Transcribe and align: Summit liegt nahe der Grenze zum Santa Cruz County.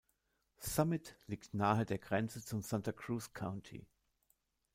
Summit 0.57 1.15
liegt 1.27 1.53
nahe 1.53 1.85
der 1.85 1.99
Grenze 1.99 2.43
zum 2.43 2.63
Santa 2.63 2.91
Cruz 2.91 3.33
County. 3.33 3.85